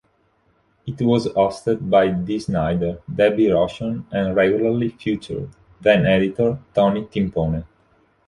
It 0.87 0.99
was 0.99 1.27
hosted 1.27 1.87
by 1.87 2.07
Dee 2.07 2.39
Snider, 2.39 3.03
Debbie 3.13 3.49
Rochon, 3.51 4.05
and 4.11 4.35
regularly 4.35 4.89
featured 4.89 5.51
then-editor 5.79 6.57
Tony 6.73 7.03
Timpone. 7.03 7.65